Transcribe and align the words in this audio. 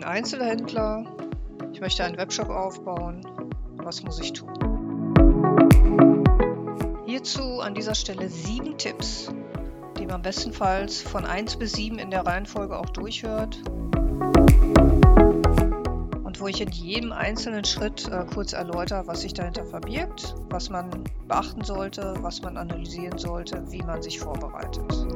bin 0.00 0.08
Einzelhändler, 0.08 1.04
ich 1.74 1.80
möchte 1.82 2.02
einen 2.02 2.16
Webshop 2.16 2.48
aufbauen. 2.48 3.20
Was 3.76 4.02
muss 4.02 4.18
ich 4.18 4.32
tun? 4.32 4.48
Hierzu 7.04 7.60
an 7.60 7.74
dieser 7.74 7.94
Stelle 7.94 8.30
sieben 8.30 8.78
Tipps, 8.78 9.30
die 9.98 10.06
man 10.06 10.22
bestenfalls 10.22 11.02
von 11.02 11.26
1 11.26 11.56
bis 11.56 11.72
7 11.72 11.98
in 11.98 12.10
der 12.10 12.24
Reihenfolge 12.24 12.78
auch 12.78 12.88
durchhört 12.88 13.60
und 16.24 16.40
wo 16.40 16.46
ich 16.46 16.62
in 16.62 16.70
jedem 16.70 17.12
einzelnen 17.12 17.66
Schritt 17.66 18.08
äh, 18.08 18.24
kurz 18.32 18.54
erläutere, 18.54 19.06
was 19.06 19.20
sich 19.20 19.34
dahinter 19.34 19.66
verbirgt, 19.66 20.34
was 20.48 20.70
man 20.70 21.04
beachten 21.28 21.62
sollte, 21.62 22.14
was 22.22 22.40
man 22.40 22.56
analysieren 22.56 23.18
sollte, 23.18 23.70
wie 23.70 23.82
man 23.82 24.00
sich 24.00 24.18
vorbereitet. 24.18 25.06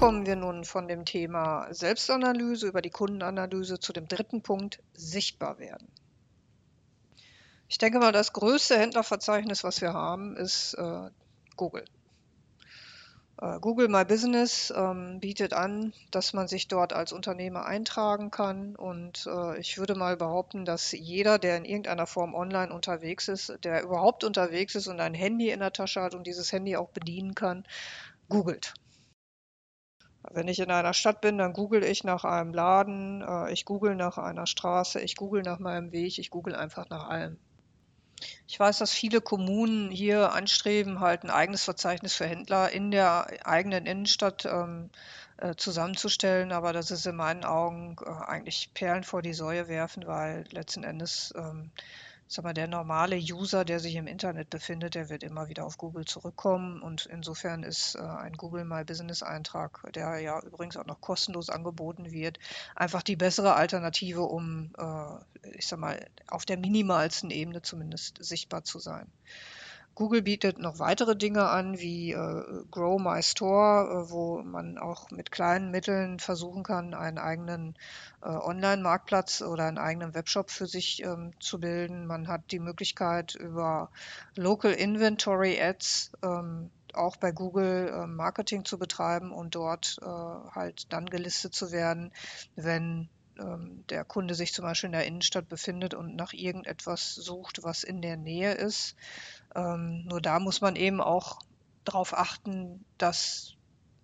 Kommen 0.00 0.24
wir 0.24 0.34
nun 0.34 0.64
von 0.64 0.88
dem 0.88 1.04
Thema 1.04 1.66
Selbstanalyse 1.74 2.66
über 2.66 2.80
die 2.80 2.88
Kundenanalyse 2.88 3.80
zu 3.80 3.92
dem 3.92 4.08
dritten 4.08 4.40
Punkt, 4.40 4.80
sichtbar 4.94 5.58
werden. 5.58 5.88
Ich 7.68 7.76
denke 7.76 7.98
mal, 7.98 8.10
das 8.10 8.32
größte 8.32 8.78
Händlerverzeichnis, 8.78 9.62
was 9.62 9.82
wir 9.82 9.92
haben, 9.92 10.38
ist 10.38 10.72
äh, 10.72 11.10
Google. 11.54 11.84
Äh, 13.42 13.60
Google 13.60 13.88
My 13.88 14.06
Business 14.06 14.72
ähm, 14.74 15.20
bietet 15.20 15.52
an, 15.52 15.92
dass 16.10 16.32
man 16.32 16.48
sich 16.48 16.66
dort 16.66 16.94
als 16.94 17.12
Unternehmer 17.12 17.66
eintragen 17.66 18.30
kann. 18.30 18.76
Und 18.76 19.28
äh, 19.30 19.60
ich 19.60 19.76
würde 19.76 19.94
mal 19.96 20.16
behaupten, 20.16 20.64
dass 20.64 20.92
jeder, 20.92 21.38
der 21.38 21.58
in 21.58 21.66
irgendeiner 21.66 22.06
Form 22.06 22.34
online 22.34 22.72
unterwegs 22.72 23.28
ist, 23.28 23.52
der 23.64 23.82
überhaupt 23.82 24.24
unterwegs 24.24 24.74
ist 24.74 24.86
und 24.86 24.98
ein 24.98 25.12
Handy 25.12 25.50
in 25.50 25.60
der 25.60 25.74
Tasche 25.74 26.00
hat 26.00 26.14
und 26.14 26.26
dieses 26.26 26.52
Handy 26.52 26.74
auch 26.78 26.88
bedienen 26.88 27.34
kann, 27.34 27.66
googelt. 28.30 28.72
Wenn 30.30 30.48
ich 30.48 30.60
in 30.60 30.70
einer 30.70 30.92
Stadt 30.92 31.20
bin, 31.20 31.38
dann 31.38 31.52
google 31.52 31.82
ich 31.82 32.04
nach 32.04 32.24
einem 32.24 32.52
Laden, 32.52 33.22
äh, 33.22 33.52
ich 33.52 33.64
google 33.64 33.94
nach 33.94 34.18
einer 34.18 34.46
Straße, 34.46 35.00
ich 35.00 35.16
google 35.16 35.42
nach 35.42 35.58
meinem 35.58 35.92
Weg, 35.92 36.18
ich 36.18 36.30
google 36.30 36.54
einfach 36.54 36.88
nach 36.90 37.08
allem. 37.08 37.38
Ich 38.46 38.60
weiß, 38.60 38.78
dass 38.78 38.92
viele 38.92 39.22
Kommunen 39.22 39.90
hier 39.90 40.32
anstreben, 40.32 41.00
halt 41.00 41.24
ein 41.24 41.30
eigenes 41.30 41.64
Verzeichnis 41.64 42.14
für 42.14 42.26
Händler 42.26 42.70
in 42.70 42.90
der 42.90 43.46
eigenen 43.46 43.86
Innenstadt 43.86 44.44
ähm, 44.44 44.90
äh, 45.38 45.54
zusammenzustellen, 45.56 46.52
aber 46.52 46.74
das 46.74 46.90
ist 46.90 47.06
in 47.06 47.16
meinen 47.16 47.44
Augen 47.44 47.96
äh, 48.04 48.10
eigentlich 48.10 48.74
Perlen 48.74 49.04
vor 49.04 49.22
die 49.22 49.32
Säue 49.32 49.68
werfen, 49.68 50.06
weil 50.06 50.44
letzten 50.50 50.84
Endes 50.84 51.32
ähm, 51.34 51.70
sag 52.32 52.44
mal, 52.44 52.54
der 52.54 52.68
normale 52.68 53.16
User, 53.16 53.64
der 53.64 53.80
sich 53.80 53.96
im 53.96 54.06
Internet 54.06 54.50
befindet, 54.50 54.94
der 54.94 55.08
wird 55.08 55.24
immer 55.24 55.48
wieder 55.48 55.66
auf 55.66 55.78
Google 55.78 56.04
zurückkommen. 56.04 56.80
Und 56.80 57.06
insofern 57.06 57.64
ist 57.64 57.96
äh, 57.96 58.02
ein 58.02 58.34
Google 58.34 58.64
My 58.64 58.84
Business 58.84 59.24
Eintrag, 59.24 59.84
der 59.94 60.20
ja 60.20 60.40
übrigens 60.40 60.76
auch 60.76 60.86
noch 60.86 61.00
kostenlos 61.00 61.50
angeboten 61.50 62.12
wird, 62.12 62.38
einfach 62.76 63.02
die 63.02 63.16
bessere 63.16 63.54
Alternative, 63.54 64.22
um, 64.22 64.72
äh, 64.78 65.48
ich 65.56 65.66
sag 65.66 65.80
mal, 65.80 66.06
auf 66.28 66.44
der 66.44 66.56
minimalsten 66.56 67.32
Ebene 67.32 67.62
zumindest 67.62 68.22
sichtbar 68.24 68.62
zu 68.62 68.78
sein. 68.78 69.10
Google 69.94 70.22
bietet 70.22 70.58
noch 70.58 70.78
weitere 70.78 71.16
Dinge 71.16 71.48
an, 71.48 71.78
wie 71.78 72.12
äh, 72.12 72.64
Grow 72.70 73.00
My 73.00 73.22
Store, 73.22 74.06
äh, 74.06 74.10
wo 74.10 74.42
man 74.42 74.78
auch 74.78 75.10
mit 75.10 75.30
kleinen 75.30 75.70
Mitteln 75.70 76.18
versuchen 76.18 76.62
kann, 76.62 76.94
einen 76.94 77.18
eigenen 77.18 77.74
äh, 78.22 78.28
Online-Marktplatz 78.28 79.42
oder 79.42 79.66
einen 79.66 79.78
eigenen 79.78 80.14
Webshop 80.14 80.50
für 80.50 80.66
sich 80.66 81.02
ähm, 81.02 81.32
zu 81.40 81.60
bilden. 81.60 82.06
Man 82.06 82.28
hat 82.28 82.50
die 82.50 82.60
Möglichkeit, 82.60 83.34
über 83.34 83.90
Local 84.36 84.72
Inventory 84.72 85.60
Ads 85.60 86.12
ähm, 86.22 86.70
auch 86.94 87.16
bei 87.16 87.32
Google 87.32 87.88
äh, 87.88 88.06
Marketing 88.06 88.64
zu 88.64 88.78
betreiben 88.78 89.32
und 89.32 89.54
dort 89.54 89.98
äh, 90.02 90.06
halt 90.06 90.92
dann 90.92 91.06
gelistet 91.06 91.54
zu 91.54 91.72
werden, 91.72 92.12
wenn 92.56 93.08
ähm, 93.40 93.84
der 93.88 94.04
Kunde 94.04 94.34
sich 94.34 94.52
zum 94.52 94.64
Beispiel 94.64 94.88
in 94.88 94.92
der 94.92 95.06
Innenstadt 95.06 95.48
befindet 95.48 95.94
und 95.94 96.16
nach 96.16 96.32
irgendetwas 96.32 97.14
sucht, 97.14 97.62
was 97.62 97.82
in 97.82 98.02
der 98.02 98.16
Nähe 98.16 98.52
ist. 98.52 98.94
Ähm, 99.54 100.04
nur 100.06 100.20
da 100.20 100.38
muss 100.38 100.60
man 100.60 100.76
eben 100.76 101.00
auch 101.00 101.40
darauf 101.84 102.16
achten, 102.16 102.84
dass 102.98 103.56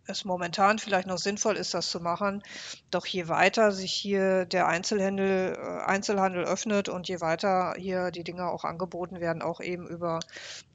es 0.09 0.25
momentan 0.25 0.79
vielleicht 0.79 1.07
noch 1.07 1.19
sinnvoll 1.19 1.57
ist, 1.57 1.75
das 1.75 1.91
zu 1.91 2.01
machen. 2.01 2.43
Doch 2.91 3.07
je 3.07 3.29
weiter 3.29 3.73
sich 3.73 3.93
hier 3.93 4.45
der 4.45 4.69
Einzelhandel, 4.69 5.57
äh, 5.57 5.85
Einzelhandel 5.85 6.45
öffnet 6.45 6.89
und 6.89 7.09
je 7.09 7.21
weiter 7.21 7.75
hier 7.77 8.11
die 8.11 8.25
Dinge 8.25 8.49
auch 8.49 8.65
angeboten 8.65 9.21
werden, 9.21 9.43
auch 9.43 9.61
eben 9.61 9.87
über 9.87 10.21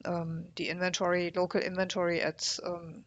ähm, 0.04 0.48
die 0.58 0.68
Inventory, 0.68 1.30
Local 1.34 1.62
Inventory 1.62 2.22
Ads, 2.22 2.62
ähm, 2.64 3.04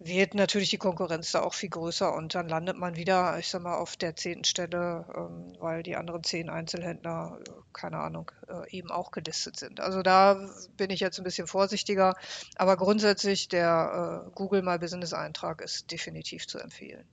wird 0.00 0.34
natürlich 0.34 0.70
die 0.70 0.78
Konkurrenz 0.78 1.32
da 1.32 1.42
auch 1.42 1.54
viel 1.54 1.70
größer 1.70 2.14
und 2.14 2.34
dann 2.34 2.48
landet 2.48 2.76
man 2.76 2.96
wieder, 2.96 3.36
ich 3.38 3.48
sag 3.48 3.62
mal, 3.62 3.76
auf 3.76 3.96
der 3.96 4.14
zehnten 4.14 4.44
Stelle, 4.44 5.04
ähm, 5.14 5.56
weil 5.58 5.82
die 5.82 5.96
anderen 5.96 6.22
zehn 6.22 6.48
Einzelhändler, 6.48 7.40
äh, 7.40 7.50
keine 7.72 7.98
Ahnung, 7.98 8.30
äh, 8.48 8.76
eben 8.76 8.90
auch 8.90 9.10
gelistet 9.10 9.58
sind. 9.58 9.80
Also 9.80 10.02
da 10.02 10.48
bin 10.76 10.90
ich 10.90 11.00
jetzt 11.00 11.18
ein 11.18 11.24
bisschen 11.24 11.48
vorsichtiger, 11.48 12.14
aber 12.56 12.76
grundsätzlich 12.76 13.48
der 13.48 14.24
äh, 14.26 14.30
Google 14.34 14.62
My 14.62 14.78
Business 14.78 15.12
Eintrag 15.12 15.60
ist 15.60 15.90
definitiv 15.90 16.46
zu 16.46 16.58
empfehlen. 16.58 17.04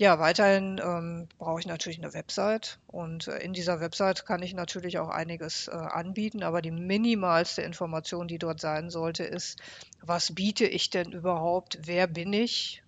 Ja, 0.00 0.18
weiterhin 0.18 0.80
ähm, 0.82 1.28
brauche 1.38 1.60
ich 1.60 1.66
natürlich 1.66 1.98
eine 1.98 2.14
Website 2.14 2.78
und 2.86 3.28
äh, 3.28 3.36
in 3.40 3.52
dieser 3.52 3.80
Website 3.80 4.24
kann 4.24 4.42
ich 4.42 4.54
natürlich 4.54 4.98
auch 4.98 5.10
einiges 5.10 5.68
äh, 5.68 5.72
anbieten, 5.72 6.42
aber 6.42 6.62
die 6.62 6.70
minimalste 6.70 7.60
Information, 7.60 8.26
die 8.26 8.38
dort 8.38 8.60
sein 8.60 8.88
sollte, 8.88 9.24
ist, 9.24 9.60
was 10.00 10.34
biete 10.34 10.64
ich 10.64 10.88
denn 10.88 11.12
überhaupt, 11.12 11.80
wer 11.82 12.06
bin 12.10 12.32
ich 12.32 12.82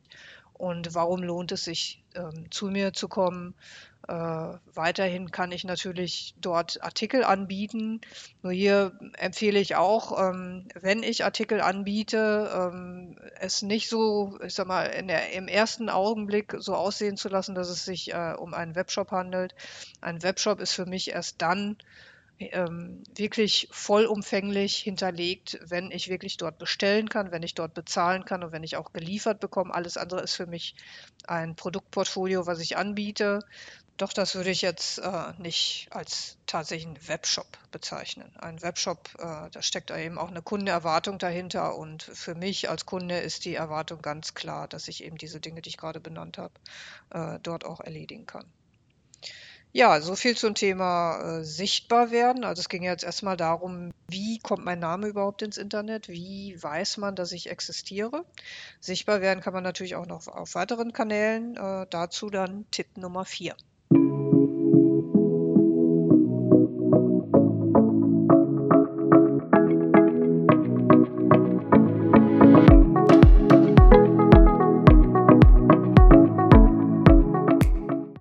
und 0.54 0.94
warum 0.94 1.22
lohnt 1.22 1.52
es 1.52 1.64
sich, 1.64 2.02
ähm, 2.14 2.50
zu 2.50 2.66
mir 2.66 2.92
zu 2.92 3.08
kommen, 3.08 3.54
äh, 4.08 4.14
weiterhin 4.74 5.30
kann 5.30 5.52
ich 5.52 5.62
natürlich 5.64 6.34
dort 6.40 6.82
Artikel 6.82 7.22
anbieten. 7.22 8.00
Nur 8.42 8.52
hier 8.52 8.92
empfehle 9.16 9.60
ich 9.60 9.76
auch, 9.76 10.18
ähm, 10.20 10.66
wenn 10.80 11.04
ich 11.04 11.24
Artikel 11.24 11.60
anbiete, 11.60 12.50
ähm, 12.52 13.16
es 13.38 13.62
nicht 13.62 13.88
so, 13.88 14.38
ich 14.44 14.54
sag 14.54 14.66
mal, 14.66 14.88
der, 15.06 15.32
im 15.32 15.46
ersten 15.46 15.88
Augenblick 15.88 16.54
so 16.58 16.74
aussehen 16.74 17.16
zu 17.16 17.28
lassen, 17.28 17.54
dass 17.54 17.68
es 17.68 17.84
sich 17.84 18.12
äh, 18.12 18.34
um 18.36 18.54
einen 18.54 18.74
Webshop 18.74 19.12
handelt. 19.12 19.54
Ein 20.00 20.22
Webshop 20.22 20.60
ist 20.60 20.72
für 20.72 20.86
mich 20.86 21.10
erst 21.10 21.40
dann 21.40 21.76
ähm, 22.52 23.02
wirklich 23.14 23.68
vollumfänglich 23.70 24.76
hinterlegt, 24.76 25.58
wenn 25.66 25.90
ich 25.90 26.08
wirklich 26.08 26.36
dort 26.36 26.58
bestellen 26.58 27.08
kann, 27.08 27.32
wenn 27.32 27.42
ich 27.42 27.54
dort 27.54 27.74
bezahlen 27.74 28.24
kann 28.24 28.42
und 28.44 28.52
wenn 28.52 28.64
ich 28.64 28.76
auch 28.76 28.92
geliefert 28.92 29.40
bekomme. 29.40 29.74
Alles 29.74 29.96
andere 29.96 30.20
ist 30.22 30.34
für 30.34 30.46
mich 30.46 30.74
ein 31.26 31.56
Produktportfolio, 31.56 32.46
was 32.46 32.60
ich 32.60 32.76
anbiete. 32.76 33.40
Doch 33.98 34.12
das 34.12 34.34
würde 34.34 34.50
ich 34.50 34.62
jetzt 34.62 34.98
äh, 34.98 35.32
nicht 35.38 35.88
als 35.90 36.38
tatsächlichen 36.46 36.96
Webshop 37.06 37.46
bezeichnen. 37.70 38.34
Ein 38.38 38.60
Webshop, 38.62 39.10
äh, 39.18 39.50
da 39.50 39.62
steckt 39.62 39.90
eben 39.90 40.18
auch 40.18 40.30
eine 40.30 40.42
Kundenerwartung 40.42 41.18
dahinter 41.18 41.76
und 41.76 42.02
für 42.02 42.34
mich 42.34 42.70
als 42.70 42.86
Kunde 42.86 43.18
ist 43.18 43.44
die 43.44 43.54
Erwartung 43.54 44.02
ganz 44.02 44.34
klar, 44.34 44.66
dass 44.66 44.88
ich 44.88 45.04
eben 45.04 45.18
diese 45.18 45.40
Dinge, 45.40 45.62
die 45.62 45.68
ich 45.68 45.76
gerade 45.76 46.00
benannt 46.00 46.38
habe, 46.38 46.54
äh, 47.10 47.38
dort 47.42 47.64
auch 47.64 47.80
erledigen 47.80 48.26
kann. 48.26 48.46
Ja, 49.74 50.00
so 50.02 50.16
viel 50.16 50.36
zum 50.36 50.54
Thema 50.54 51.38
äh, 51.40 51.44
sichtbar 51.44 52.10
werden. 52.10 52.44
Also 52.44 52.60
es 52.60 52.68
ging 52.68 52.82
jetzt 52.82 53.04
erstmal 53.04 53.36
darum, 53.36 53.90
wie 54.08 54.38
kommt 54.38 54.64
mein 54.64 54.78
Name 54.78 55.08
überhaupt 55.08 55.40
ins 55.42 55.56
Internet? 55.56 56.08
Wie 56.08 56.56
weiß 56.62 56.98
man, 56.98 57.16
dass 57.16 57.32
ich 57.32 57.48
existiere? 57.50 58.24
Sichtbar 58.80 59.20
werden 59.22 59.40
kann 59.40 59.54
man 59.54 59.62
natürlich 59.64 59.94
auch 59.96 60.06
noch 60.06 60.26
auf 60.28 60.54
weiteren 60.54 60.92
Kanälen. 60.92 61.56
Äh, 61.56 61.86
dazu 61.90 62.28
dann 62.30 62.66
Tipp 62.70 62.96
Nummer 62.98 63.24
vier. 63.24 63.56